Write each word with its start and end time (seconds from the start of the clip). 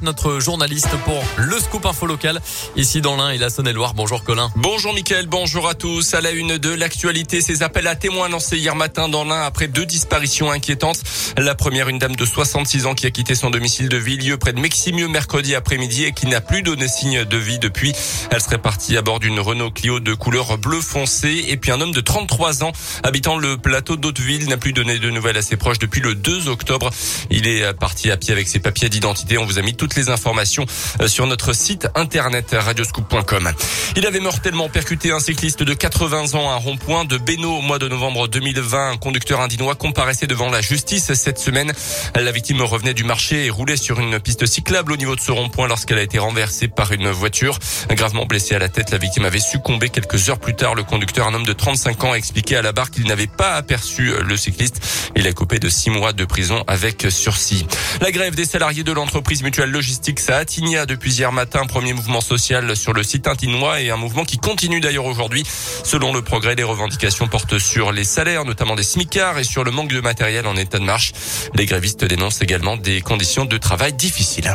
Notre 0.00 0.40
journaliste 0.40 0.88
pour 1.04 1.22
le 1.36 1.58
scoop 1.58 1.84
info 1.84 2.06
local 2.06 2.40
ici 2.74 3.02
dans 3.02 3.16
l'Ain 3.16 3.30
et 3.30 3.36
la 3.36 3.50
Saône-et-Loire. 3.50 3.92
Bonjour 3.92 4.24
Colin. 4.24 4.50
Bonjour 4.56 4.94
Mickaël, 4.94 5.26
bonjour 5.26 5.68
à 5.68 5.74
tous. 5.74 6.14
À 6.14 6.22
la 6.22 6.30
une 6.30 6.56
de 6.56 6.70
l'actualité, 6.70 7.42
ces 7.42 7.62
appels 7.62 7.86
à 7.86 7.94
témoins 7.94 8.30
lancés 8.30 8.56
hier 8.56 8.74
matin 8.74 9.10
dans 9.10 9.24
l'Ain 9.24 9.42
après 9.42 9.68
deux 9.68 9.84
disparitions 9.84 10.50
inquiétantes. 10.50 11.02
La 11.36 11.54
première, 11.54 11.90
une 11.90 11.98
dame 11.98 12.16
de 12.16 12.24
66 12.24 12.86
ans 12.86 12.94
qui 12.94 13.06
a 13.06 13.10
quitté 13.10 13.34
son 13.34 13.50
domicile 13.50 13.90
de 13.90 13.98
Villieu 13.98 14.38
près 14.38 14.54
de 14.54 14.58
Meximieux 14.58 15.06
mercredi 15.06 15.54
après-midi 15.54 16.04
et 16.04 16.12
qui 16.12 16.26
n'a 16.28 16.40
plus 16.40 16.62
donné 16.62 16.88
signe 16.88 17.26
de 17.26 17.36
vie 17.36 17.58
depuis. 17.58 17.92
Elle 18.30 18.40
serait 18.40 18.56
partie 18.56 18.96
à 18.96 19.02
bord 19.02 19.20
d'une 19.20 19.38
Renault 19.38 19.70
Clio 19.70 20.00
de 20.00 20.14
couleur 20.14 20.56
bleu 20.56 20.80
foncé 20.80 21.44
et 21.48 21.58
puis 21.58 21.72
un 21.72 21.80
homme 21.82 21.92
de 21.92 22.00
33 22.00 22.64
ans 22.64 22.72
habitant 23.02 23.36
le 23.36 23.58
plateau 23.58 23.96
d'Hauteville 23.96 24.48
n'a 24.48 24.56
plus 24.56 24.72
donné 24.72 24.98
de 24.98 25.10
nouvelles 25.10 25.36
à 25.36 25.42
ses 25.42 25.58
proches 25.58 25.78
depuis 25.78 26.00
le 26.00 26.14
2 26.14 26.48
octobre. 26.48 26.88
Il 27.28 27.46
est 27.46 27.74
parti 27.74 28.10
à 28.10 28.16
pied 28.16 28.32
avec 28.32 28.48
ses 28.48 28.60
papiers 28.60 28.88
d'identité. 28.88 29.36
A 29.58 29.62
mis 29.62 29.74
toutes 29.74 29.96
les 29.96 30.10
informations 30.10 30.66
euh, 31.00 31.08
sur 31.08 31.26
notre 31.26 31.52
site 31.52 31.88
internet 31.94 32.54
radioscoop.com. 32.58 33.50
Il 33.96 34.06
avait 34.06 34.20
mortellement 34.20 34.68
percuté 34.68 35.10
un 35.10 35.20
cycliste 35.20 35.62
de 35.62 35.74
80 35.74 36.34
ans 36.34 36.50
à 36.50 36.54
un 36.54 36.56
rond-point 36.56 37.04
de 37.04 37.18
Bénaud 37.18 37.58
au 37.58 37.60
mois 37.60 37.78
de 37.78 37.88
novembre 37.88 38.28
2020. 38.28 38.92
Un 38.92 38.96
conducteur 38.96 39.40
indinois 39.40 39.74
comparaissait 39.74 40.26
devant 40.26 40.50
la 40.50 40.60
justice 40.60 41.12
cette 41.14 41.38
semaine. 41.38 41.72
La 42.14 42.32
victime 42.32 42.62
revenait 42.62 42.94
du 42.94 43.04
marché 43.04 43.46
et 43.46 43.50
roulait 43.50 43.76
sur 43.76 44.00
une 44.00 44.20
piste 44.20 44.46
cyclable 44.46 44.92
au 44.92 44.96
niveau 44.96 45.16
de 45.16 45.20
ce 45.20 45.32
rond-point 45.32 45.68
lorsqu'elle 45.68 45.98
a 45.98 46.02
été 46.02 46.18
renversée 46.18 46.68
par 46.68 46.92
une 46.92 47.10
voiture. 47.10 47.58
Gravement 47.90 48.26
blessée 48.26 48.54
à 48.54 48.58
la 48.58 48.68
tête, 48.68 48.90
la 48.90 48.98
victime 48.98 49.24
avait 49.24 49.40
succombé 49.40 49.88
quelques 49.88 50.28
heures 50.28 50.38
plus 50.38 50.54
tard. 50.54 50.74
Le 50.74 50.84
conducteur, 50.84 51.26
un 51.26 51.34
homme 51.34 51.46
de 51.46 51.52
35 51.52 52.04
ans, 52.04 52.12
a 52.12 52.16
expliqué 52.16 52.56
à 52.56 52.62
la 52.62 52.72
barre 52.72 52.90
qu'il 52.90 53.06
n'avait 53.06 53.26
pas 53.26 53.54
aperçu 53.54 54.12
le 54.22 54.36
cycliste. 54.36 54.80
Il 55.16 55.26
a 55.26 55.32
coupé 55.32 55.58
de 55.58 55.68
six 55.68 55.90
mois 55.90 56.12
de 56.12 56.24
prison 56.24 56.62
avec 56.66 57.06
sursis. 57.10 57.66
La 58.00 58.10
grève 58.10 58.34
des 58.34 58.44
salariés 58.44 58.84
de 58.84 58.92
l'entreprise 58.92 59.42
Mutuelle 59.48 59.70
Logistique, 59.70 60.20
ça 60.20 60.36
a 60.36 60.44
depuis 60.84 61.10
hier 61.10 61.32
matin. 61.32 61.64
Premier 61.64 61.94
mouvement 61.94 62.20
social 62.20 62.76
sur 62.76 62.92
le 62.92 63.02
site 63.02 63.26
intinois 63.26 63.80
et 63.80 63.88
un 63.88 63.96
mouvement 63.96 64.26
qui 64.26 64.36
continue 64.36 64.78
d'ailleurs 64.80 65.06
aujourd'hui. 65.06 65.42
Selon 65.84 66.12
le 66.12 66.20
progrès, 66.20 66.54
les 66.54 66.64
revendications 66.64 67.28
portent 67.28 67.58
sur 67.58 67.90
les 67.90 68.04
salaires, 68.04 68.44
notamment 68.44 68.76
des 68.76 68.82
smicards 68.82 69.38
et 69.38 69.44
sur 69.44 69.64
le 69.64 69.70
manque 69.70 69.88
de 69.88 70.02
matériel 70.02 70.46
en 70.46 70.54
état 70.54 70.78
de 70.78 70.84
marche. 70.84 71.14
Les 71.54 71.64
grévistes 71.64 72.04
dénoncent 72.04 72.42
également 72.42 72.76
des 72.76 73.00
conditions 73.00 73.46
de 73.46 73.56
travail 73.56 73.94
difficiles. 73.94 74.54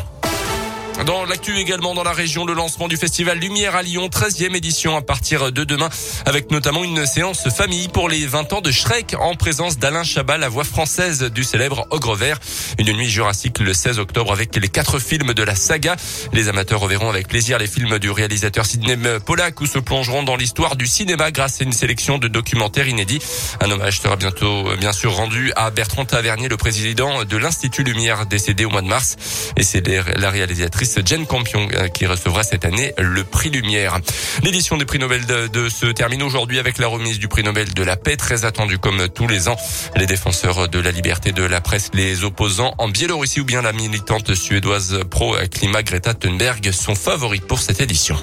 Dans 1.06 1.26
l'actu 1.26 1.58
également 1.58 1.94
dans 1.94 2.04
la 2.04 2.14
région, 2.14 2.46
le 2.46 2.54
lancement 2.54 2.88
du 2.88 2.96
festival 2.96 3.38
Lumière 3.38 3.76
à 3.76 3.84
Lyon, 3.84 4.08
13e 4.08 4.56
édition 4.56 4.96
à 4.96 5.02
partir 5.02 5.52
de 5.52 5.64
demain, 5.66 5.90
avec 6.26 6.50
notamment 6.50 6.84
une 6.84 7.06
séance 7.06 7.50
famille 7.50 7.90
pour 7.90 8.08
les 8.08 8.26
20 8.26 8.54
ans 8.54 8.62
de 8.62 8.72
Shrek 8.72 9.14
en 9.20 9.36
présence 9.36 9.78
d'Alain 9.78 10.04
Chabat, 10.04 10.38
la 10.38 10.48
voix 10.48 10.64
française 10.64 11.24
du 11.24 11.44
célèbre 11.44 11.88
Ogre 11.90 12.16
Vert. 12.16 12.40
Une 12.78 12.94
nuit 12.94 13.10
jurassique 13.10 13.60
le 13.60 13.74
16 13.74 14.00
octobre 14.00 14.32
avec 14.32 14.56
les 14.56 14.70
quatre 14.70 15.00
films 15.00 15.34
de 15.34 15.44
la 15.44 15.56
saga. 15.56 15.98
Les 16.32 16.48
amateurs 16.48 16.80
reverront 16.80 17.10
avec 17.10 17.28
plaisir 17.28 17.58
les 17.58 17.68
films 17.68 18.00
du 18.00 18.10
réalisateur 18.10 18.66
Sidney 18.66 18.98
Pollack 19.26 19.60
ou 19.60 19.66
se 19.66 19.80
plongeront 19.80 20.24
dans 20.24 20.38
l'histoire 20.38 20.78
du 20.78 20.88
cinéma 20.88 21.32
grâce 21.32 21.60
à 21.60 21.66
une 21.66 21.74
sélection 21.74 22.18
de 22.18 22.30
documentaires 22.30 22.88
inédits. 22.88 23.20
Un 23.60 23.72
hommage 23.72 24.00
sera 24.00 24.16
bientôt, 24.16 24.70
bien 24.78 24.94
sûr, 24.94 25.14
rendu 25.14 25.52
à 25.58 25.70
Bertrand 25.70 26.06
Tavernier, 26.06 26.48
le 26.48 26.58
président 26.58 27.26
de 27.26 27.38
l'Institut 27.38 27.84
Lumière 27.84 28.26
décédé 28.26 28.64
au 28.64 28.70
mois 28.70 28.82
de 28.82 28.88
mars. 28.88 29.18
Et 29.58 29.64
c'est 29.64 29.86
la 29.88 30.30
réalisatrice 30.30 30.83
Jen 31.06 31.26
Campion 31.26 31.68
euh, 31.74 31.88
qui 31.88 32.06
recevra 32.06 32.44
cette 32.44 32.66
année 32.66 32.94
le 32.98 33.24
prix 33.24 33.50
Lumière. 33.50 34.00
L'édition 34.44 34.78
des 34.78 34.86
prix 34.86 35.00
Nobel 35.00 35.26
de, 35.26 35.48
de 35.48 35.70
se 35.70 35.86
termine 35.86 36.24
aujourd'hui 36.24 36.60
avec 36.60 36.78
la 36.78 36.88
remise 36.88 37.20
du 37.20 37.28
prix 37.28 37.44
Nobel 37.44 37.74
de 37.74 37.84
la 37.84 37.96
paix, 37.96 38.18
très 38.18 38.46
attendu 38.46 38.78
comme 38.78 39.08
tous 39.10 39.28
les 39.28 39.48
ans. 39.48 39.56
Les 39.96 40.06
défenseurs 40.06 40.68
de 40.68 40.80
la 40.80 40.92
liberté 40.92 41.32
de 41.32 41.44
la 41.44 41.62
presse, 41.62 41.90
les 41.94 42.24
opposants 42.24 42.74
en 42.78 42.90
Biélorussie 42.90 43.42
ou 43.42 43.46
bien 43.46 43.62
la 43.62 43.74
militante 43.74 44.36
suédoise 44.36 45.00
pro-climat 45.10 45.84
Greta 45.84 46.14
Thunberg 46.14 46.72
sont 46.72 46.96
favoris 46.96 47.42
pour 47.42 47.60
cette 47.60 47.82
édition. 47.82 48.18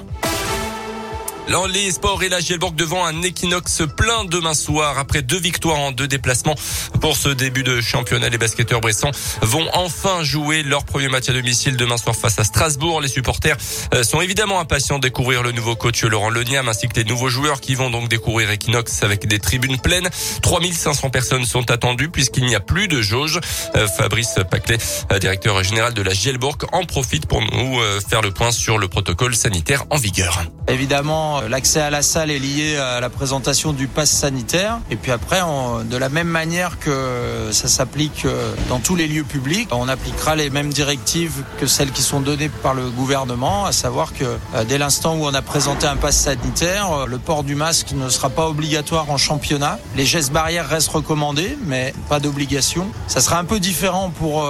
Dans 1.49 1.67
les 1.67 1.91
sports 1.91 2.23
et 2.23 2.29
la 2.29 2.39
Gielborg 2.39 2.75
devant 2.77 3.05
un 3.05 3.23
équinoxe 3.23 3.83
plein 3.97 4.25
demain 4.25 4.55
soir. 4.55 4.99
Après 4.99 5.23
deux 5.23 5.39
victoires 5.39 5.79
en 5.79 5.91
deux 5.91 6.07
déplacements 6.07 6.55
pour 7.01 7.17
ce 7.17 7.29
début 7.29 7.63
de 7.63 7.81
championnat, 7.81 8.29
les 8.29 8.39
basketteurs 8.39 8.81
bressants 8.81 9.11
vont 9.43 9.67
enfin 9.73 10.23
jouer 10.23 10.63
leur 10.63 10.85
premier 10.85 11.09
match 11.09 11.29
à 11.29 11.33
domicile 11.33 11.77
demain 11.77 11.97
soir 11.97 12.15
face 12.15 12.39
à 12.39 12.45
Strasbourg. 12.45 13.01
Les 13.01 13.09
supporters 13.09 13.57
euh, 13.95 14.05
sont 14.05 14.21
évidemment 14.21 14.61
impatients 14.61 14.99
de 14.99 15.09
découvrir 15.09 15.43
le 15.43 15.51
nouveau 15.53 15.75
coach 15.75 16.05
Laurent 16.05 16.31
Leniam 16.31 16.69
ainsi 16.69 16.87
que 16.87 16.95
les 16.95 17.05
nouveaux 17.05 17.29
joueurs 17.29 17.61
qui 17.61 17.75
vont 17.75 17.91
donc 17.91 18.09
découvrir 18.09 18.51
Equinox 18.51 19.03
avec 19.03 19.27
des 19.27 19.41
tribunes 19.41 19.79
pleines. 19.79 20.09
3500 20.43 21.11
personnes 21.11 21.45
sont 21.45 21.71
attendues 21.71 22.11
puisqu'il 22.11 22.47
n'y 22.47 22.55
a 22.55 22.61
plus 22.61 22.87
de 22.87 23.03
jauge. 23.03 23.41
Euh, 23.75 23.89
Fabrice 23.89 24.37
Paclet, 24.51 24.79
euh, 25.11 25.19
directeur 25.19 25.63
général 25.65 25.95
de 25.95 26.03
la 26.03 26.13
Gielborg, 26.13 26.65
en 26.73 26.85
profite 26.85 27.27
pour 27.27 27.41
nous 27.41 27.81
faire 28.09 28.23
le 28.23 28.31
point 28.31 28.53
sur 28.53 28.79
le 28.79 28.89
protocole 28.89 29.35
sanitaire 29.35 29.85
en 29.91 29.97
vigueur. 29.97 30.45
Évidemment, 30.69 31.30
l'accès 31.49 31.81
à 31.81 31.91
la 31.91 32.03
salle 32.03 32.31
est 32.31 32.39
lié 32.39 32.77
à 32.77 33.01
la 33.01 33.11
présentation 33.11 33.73
du 33.73 33.87
pass 33.87 34.11
sanitaire. 34.11 34.79
Et 34.91 34.97
puis 34.97 35.13
après, 35.13 35.41
de 35.85 35.97
la 35.97 36.09
même 36.09 36.29
manière 36.29 36.79
que 36.79 37.49
ça 37.53 37.69
s'applique 37.69 38.25
euh, 38.25 38.55
dans 38.69 38.79
tous 38.79 38.97
les 38.97 39.07
lieux 39.07 39.25
publics, 39.25 39.69
on 39.73 39.89
appliquera 39.89 40.37
les 40.37 40.51
mêmes 40.51 40.73
directives 40.73 41.43
que 41.59 41.67
celles 41.67 41.93
qui 41.93 42.03
sont 42.03 42.21
données 42.21 42.49
par 42.49 42.75
le 42.75 42.91
gouvernement, 42.91 43.65
à 43.65 43.73
savoir 43.73 44.13
que 44.13 44.25
euh, 44.25 44.65
dès 44.65 44.79
l'instant 44.79 45.17
où 45.17 45.25
on 45.25 45.35
a 45.35 45.43
présenté 45.43 45.87
un 45.87 45.97
pass 45.97 46.17
sanitaire, 46.17 46.93
euh, 46.93 47.07
le 47.07 47.19
port 47.19 47.45
du 47.45 47.55
masque 47.55 47.93
ne 47.93 48.09
sera 48.09 48.31
pas 48.31 48.49
obligatoire 48.49 49.11
en 49.11 49.17
championnat. 49.17 49.79
Les 49.97 50.05
gestes 50.05 50.33
barrières 50.33 50.69
restent 50.69 50.91
recommandés, 50.91 51.57
mais 51.67 51.95
pas 52.09 52.21
d'obligation. 52.21 52.87
Ça 53.07 53.21
sera 53.21 53.39
un 53.39 53.45
peu 53.45 53.61
différent 53.61 54.11
pour 54.11 54.43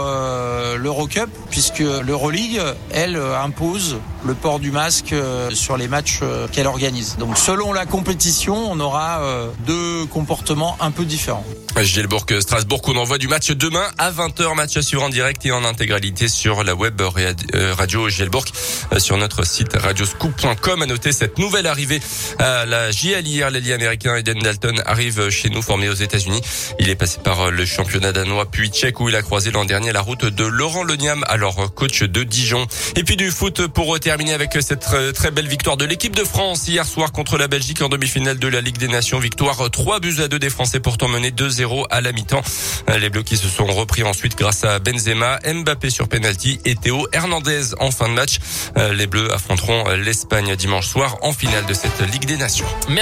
l'Eurocup, 0.79 1.31
puisque 1.51 1.81
l'Euroleague, 1.81 2.61
elle, 2.93 3.17
impose 3.17 3.97
le 4.25 4.35
port 4.35 4.61
du 4.61 4.71
masque 4.71 5.15
sur 5.53 5.77
les 5.77 5.89
matchs 5.89 6.21
qu'elle 6.53 6.67
organise. 6.67 7.17
Donc 7.19 7.39
selon 7.39 7.73
la 7.73 7.87
compétition, 7.87 8.71
on 8.71 8.81
aura 8.81 9.21
euh, 9.21 9.49
deux 9.67 10.07
comportements 10.07 10.77
un 10.81 10.91
peu 10.91 11.05
différents. 11.05 11.45
Gielbourg 11.81 12.27
Strasbourg 12.41 12.83
on 12.89 12.97
envoie 12.97 13.17
du 13.17 13.29
match 13.29 13.53
demain 13.53 13.87
à 13.97 14.11
20h 14.11 14.55
match 14.55 14.77
à 14.77 14.83
suivre 14.83 15.03
en 15.03 15.09
direct 15.09 15.47
et 15.47 15.53
en 15.53 15.65
intégralité 15.65 16.29
sur 16.29 16.63
la 16.65 16.75
web 16.75 17.01
euh, 17.01 17.75
radio 17.75 18.09
Gielbourg 18.09 18.45
euh, 18.93 18.99
sur 18.99 19.17
notre 19.17 19.47
site 19.47 19.75
radioscoop.com 19.75 20.83
à 20.83 20.87
noter 20.87 21.13
cette 21.13 21.39
nouvelle 21.39 21.67
arrivée 21.67 22.01
à 22.39 22.67
la 22.67 22.91
JL 22.91 23.27
hier. 23.27 23.51
L'allié 23.51 23.73
américain 23.73 24.17
Eden 24.17 24.41
Dalton 24.41 24.83
arrive 24.85 25.31
chez 25.31 25.49
nous 25.49 25.63
formé 25.63 25.89
aux 25.89 25.95
États-Unis. 25.95 26.41
Il 26.79 26.91
est 26.91 26.97
passé 26.97 27.21
par 27.23 27.51
le 27.51 27.65
championnat 27.65 28.13
danois 28.13 28.51
puis 28.51 28.69
tchèque 28.69 29.01
où 29.01 29.09
il 29.09 29.17
a 29.17 29.23
croisé 29.23 29.51
l'an 29.51 29.65
dernier 29.65 29.93
la 29.93 30.03
route 30.03 30.25
de 30.25 30.45
Laurent 30.45 30.85
Leniam 30.85 31.25
alors 31.29 31.73
coach 31.75 32.03
de 32.03 32.25
Dijon. 32.25 32.67
Et 32.97 33.05
puis 33.05 33.17
du 33.17 33.31
foot 33.31 33.67
pour 33.69 33.89
terminer 34.11 34.33
avec 34.33 34.59
cette 34.61 34.89
très 35.15 35.31
belle 35.31 35.47
victoire 35.47 35.77
de 35.77 35.85
l'équipe 35.85 36.17
de 36.17 36.25
France 36.25 36.67
hier 36.67 36.85
soir 36.85 37.13
contre 37.13 37.39
la 37.39 37.47
Belgique 37.47 37.81
en 37.81 37.89
demi-finale 37.89 38.41
de 38.41 38.49
la 38.49 38.61
Ligue 38.61 38.77
des 38.77 38.89
Nations 38.89 39.21
victoire 39.21 39.71
3 39.71 40.01
buts 40.01 40.17
à 40.19 40.27
2 40.27 40.37
des 40.37 40.51
Français 40.51 40.81
pourtant 40.81 41.07
menés 41.07 41.31
2-0 41.31 41.85
à 41.91 42.01
la 42.01 42.11
mi-temps. 42.11 42.43
Les 42.99 43.09
Bleus 43.09 43.23
qui 43.23 43.37
se 43.37 43.47
sont 43.47 43.67
repris 43.67 44.03
ensuite 44.03 44.37
grâce 44.37 44.65
à 44.65 44.81
Benzema, 44.81 45.39
Mbappé 45.47 45.91
sur 45.91 46.09
penalty 46.09 46.59
et 46.65 46.75
Théo 46.75 47.07
Hernandez 47.13 47.77
en 47.79 47.93
fin 47.93 48.09
de 48.09 48.15
match. 48.15 48.41
Les 48.75 49.07
Bleus 49.07 49.33
affronteront 49.33 49.89
l'Espagne 49.91 50.57
dimanche 50.57 50.89
soir 50.89 51.19
en 51.23 51.33
finale 51.33 51.67
de 51.67 51.75
cette 51.75 52.01
Ligue 52.11 52.25
des 52.25 52.37
Nations. 52.37 52.67
Merci. 52.89 52.99